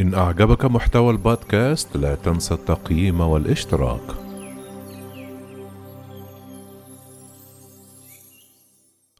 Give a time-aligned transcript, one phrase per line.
[0.00, 4.00] إن أعجبك محتوى البودكاست لا تنسى التقييم والاشتراك.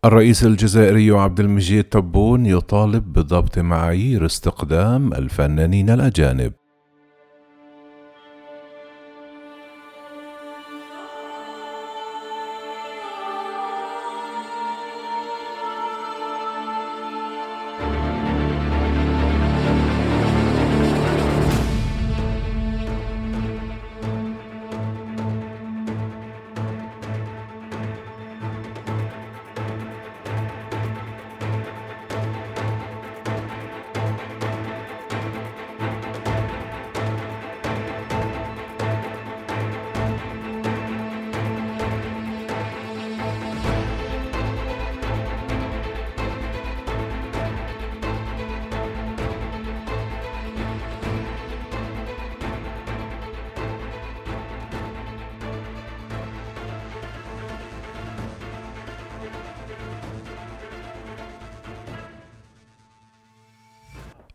[0.05, 6.53] الرئيس الجزائري عبد المجيد تبون يطالب بضبط معايير استقدام الفنانين الأجانب.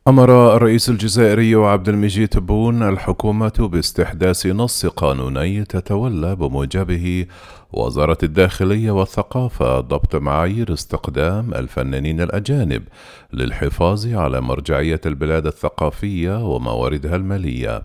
[0.07, 7.25] أمر الرئيس الجزائري عبد المجيد تبون الحكومة باستحداث نص قانوني تتولى بموجبه
[7.73, 12.83] وزارة الداخلية والثقافة ضبط معايير استقدام الفنانين الأجانب
[13.33, 17.83] للحفاظ على مرجعية البلاد الثقافية ومواردها المالية.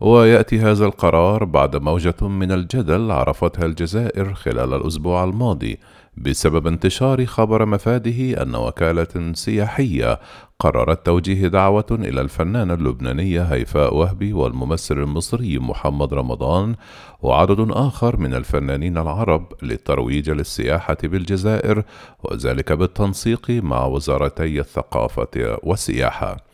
[0.00, 5.78] ويأتي هذا القرار بعد موجة من الجدل عرفتها الجزائر خلال الأسبوع الماضي
[6.20, 10.20] بسبب انتشار خبر مفاده أن وكالة سياحية
[10.58, 16.74] قررت توجيه دعوة إلى الفنانة اللبنانية هيفاء وهبي والممثل المصري محمد رمضان
[17.22, 21.82] وعدد آخر من الفنانين العرب للترويج للسياحة بالجزائر
[22.24, 26.49] وذلك بالتنسيق مع وزارتي الثقافة والسياحة.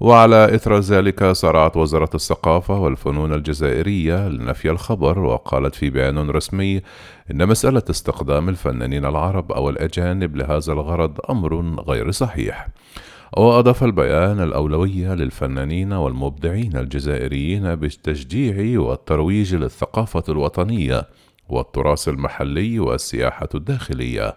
[0.00, 6.82] وعلى إثر ذلك سارعت وزارة الثقافة والفنون الجزائرية لنفي الخبر وقالت في بيان رسمي
[7.30, 12.68] إن مسألة استخدام الفنانين العرب أو الأجانب لهذا الغرض أمر غير صحيح.
[13.36, 21.08] وأضاف البيان الأولوية للفنانين والمبدعين الجزائريين بالتشجيع والترويج للثقافة الوطنية
[21.48, 24.36] والتراث المحلي والسياحة الداخلية.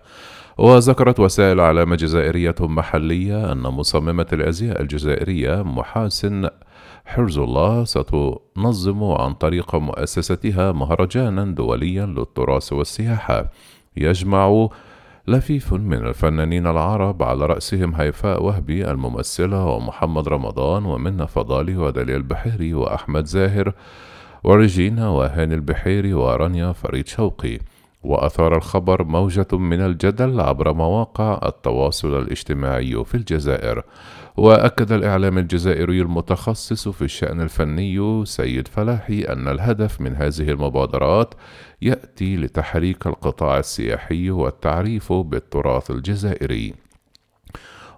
[0.57, 6.49] وذكرت وسائل إعلام جزائرية محلية أن مصممة الأزياء الجزائرية محاسن
[7.05, 13.49] حرز الله ستنظم عن طريق مؤسستها مهرجانا دوليا للتراث والسياحة.
[13.97, 14.67] يجمع
[15.27, 22.73] لفيف من الفنانين العرب على رأسهم هيفاء وهبي الممثلة ومحمد رمضان ومنى فضالي ودليل البحيري
[22.73, 23.73] وأحمد زاهر
[24.43, 27.59] وريجينا وهاني البحيري ورانيا فريد شوقي.
[28.03, 33.83] وأثار الخبر موجة من الجدل عبر مواقع التواصل الاجتماعي في الجزائر.
[34.37, 41.33] وأكد الإعلام الجزائري المتخصص في الشأن الفني سيد فلاحي أن الهدف من هذه المبادرات
[41.81, 46.80] يأتي لتحريك القطاع السياحي والتعريف بالتراث الجزائري.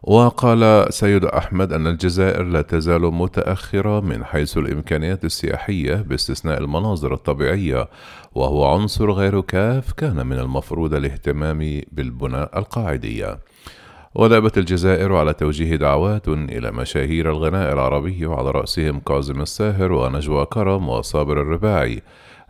[0.03, 7.90] وقال سيد أحمد أن الجزائر لا تزال متأخرة من حيث الإمكانيات السياحية باستثناء المناظر الطبيعية
[8.36, 13.40] وهو عنصر غير كاف كان من المفروض الاهتمام بالبناء القاعدية.
[14.16, 20.90] ولابت الجزائر على توجيه دعوات إلى مشاهير الغناء العربي وعلى رأسهم كاظم الساهر ونجوى كرم
[20.90, 22.01] وصابر الرباعي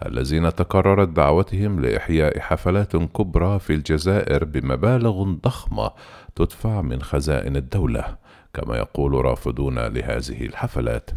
[0.05, 5.91] الذين تكررت دعوتهم لإحياء حفلات كبرى في الجزائر بمبالغ ضخمة
[6.35, 8.22] تدفع من خزائن الدولة.
[8.53, 11.09] كما يقول رافضون لهذه الحفلات.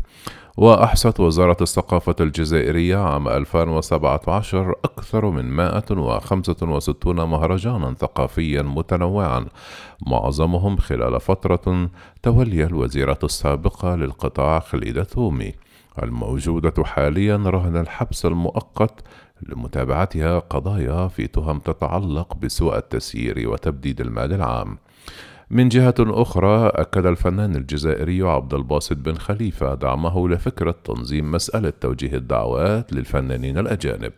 [0.57, 9.47] وأحصت وزارة الثقافة الجزائرية عام 2017 أكثر من 165 مهرجانا ثقافيا متنوعا
[10.07, 11.91] معظمهم خلال فترة
[12.23, 15.55] تولي الوزيرة السابقة للقطاع خليدة ثومي.
[16.03, 19.01] الموجودة حاليا رهن الحبس المؤقت
[19.43, 24.79] لمتابعتها قضايا في تهم تتعلق بسوء التسيير وتبديد المال العام.
[25.51, 32.15] من جهة أخرى أكد الفنان الجزائري عبد الباسط بن خليفة دعمه لفكرة تنظيم مسألة توجيه
[32.15, 34.13] الدعوات للفنانين الأجانب.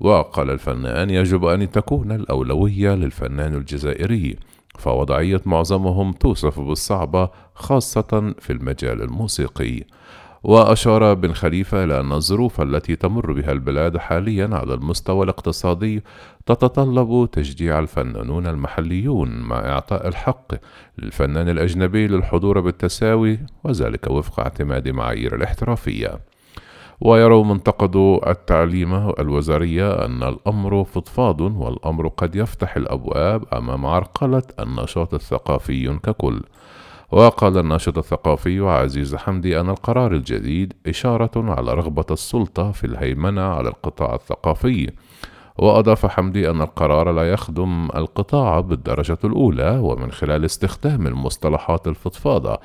[0.00, 4.36] وقال الفنان يجب أن تكون الأولوية للفنان الجزائري
[4.78, 9.84] فوضعية معظمهم توصف بالصعبة خاصة في المجال الموسيقي.
[10.42, 16.02] وأشار بن خليفة إلى أن الظروف التي تمر بها البلاد حاليا على المستوى الاقتصادي
[16.46, 20.46] تتطلب تشجيع الفنانون المحليون مع إعطاء الحق
[20.98, 26.20] للفنان الأجنبي للحضور بالتساوي وذلك وفق اعتماد معايير الاحترافية.
[27.00, 27.96] ويرى منتقد
[28.26, 36.42] التعليم الوزارية أن الأمر فضفاض والأمر قد يفتح الأبواب أمام عرقلة النشاط الثقافي ككل.
[37.12, 43.68] وقال الناشط الثقافي عزيز حمدي أن القرار الجديد إشارة على رغبة السلطة في الهيمنة على
[43.68, 44.90] القطاع الثقافي.
[45.58, 52.58] وأضاف حمدي أن القرار لا يخدم القطاع بالدرجة الأولى ومن خلال استخدام المصطلحات الفضفاضة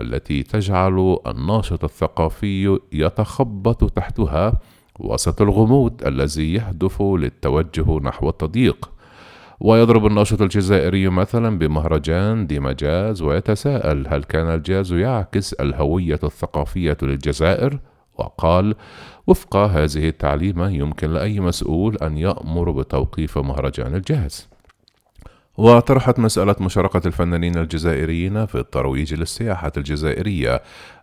[0.00, 4.52] التي تجعل الناشط الثقافي يتخبط تحتها
[4.98, 8.95] وسط الغموض الذي يهدف للتوجه نحو التضييق.
[9.60, 17.78] ويضرب الناشط الجزائري مثلا بمهرجان ديمجاز ويتساءل هل كان الجاز يعكس الهوية الثقافية للجزائر؟
[18.18, 18.74] وقال
[19.26, 24.48] وفق هذه التعليمة يمكن لأي مسؤول أن يأمر بتوقيف مهرجان الجاز
[25.58, 30.62] وطرحت مسألة مشاركة الفنانين الجزائريين في الترويج للسياحة الجزائرية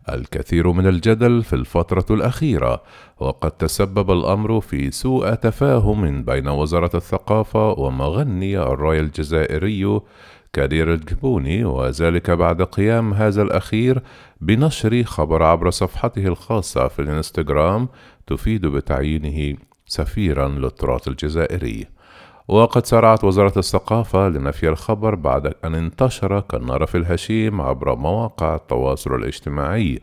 [0.09, 2.83] الكثير من الجدل في الفترة الأخيرة،
[3.19, 10.01] وقد تسبب الأمر في سوء تفاهم بين وزارة الثقافة ومغني الراي الجزائري
[10.53, 14.01] كادير الجبوني وذلك بعد قيام هذا الأخير
[14.41, 17.87] بنشر خبر عبر صفحته الخاصة في الإنستغرام
[18.27, 21.87] تفيد بتعيينه سفيرا للتراث الجزائري.
[22.47, 29.15] وقد سارعت وزارة الثقافة لنفي الخبر بعد أن انتشر كالنار في الهشيم عبر مواقع التواصل
[29.15, 29.99] الاجتماعي.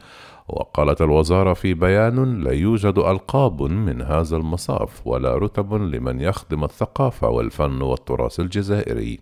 [0.49, 7.29] وقالت الوزارة في بيان لا يوجد ألقاب من هذا المصاف ولا رتب لمن يخدم الثقافة
[7.29, 9.21] والفن والتراث الجزائري.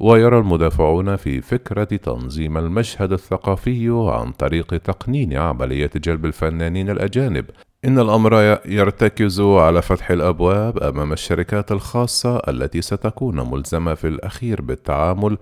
[0.00, 7.46] ويرى المدافعون في فكرة تنظيم المشهد الثقافي عن طريق تقنين عملية جلب الفنانين الأجانب
[7.84, 15.38] إن الأمر يرتكز على فتح الأبواب أمام الشركات الخاصة التي ستكون ملزمة في الأخير بالتعامل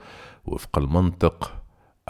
[0.46, 1.52] وفق المنطق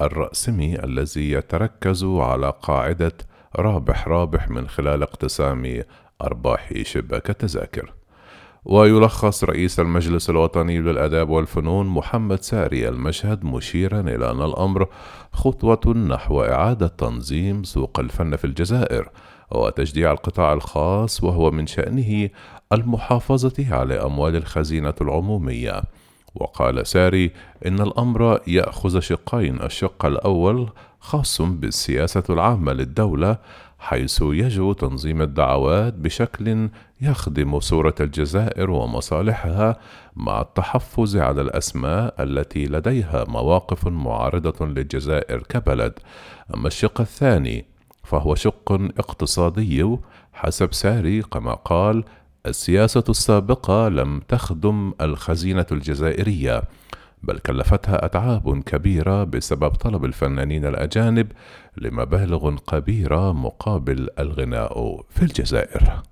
[0.00, 3.12] الرأسمي الذي يتركز على قاعدة
[3.56, 5.82] رابح رابح من خلال اقتسام
[6.22, 7.92] أرباح شباك التذاكر.
[8.64, 14.86] ويلخص رئيس المجلس الوطني للآداب والفنون محمد ساري المشهد مشيرا إلى أن الأمر
[15.32, 19.08] خطوة نحو إعادة تنظيم سوق الفن في الجزائر
[19.50, 22.28] وتشجيع القطاع الخاص وهو من شأنه
[22.72, 25.82] المحافظة على أموال الخزينة العمومية.
[26.34, 27.30] وقال ساري
[27.66, 30.68] إن الأمر يأخذ شقين الشق الأول
[31.00, 33.38] خاص بالسياسة العامة للدولة
[33.78, 36.68] حيث يجب تنظيم الدعوات بشكل
[37.00, 39.78] يخدم صورة الجزائر ومصالحها
[40.16, 45.92] مع التحفظ على الأسماء التي لديها مواقف معارضة للجزائر كبلد.
[46.54, 47.73] أما الشق الثاني
[48.04, 49.96] فهو شق اقتصادي
[50.32, 52.04] حسب ساري كما قال
[52.46, 56.62] السياسة السابقة لم تخدم الخزينة الجزائرية
[57.22, 61.32] بل كلفتها أتعاب كبيرة بسبب طلب الفنانين الأجانب
[61.76, 66.02] لمبالغ كبيرة مقابل الغناء في الجزائر.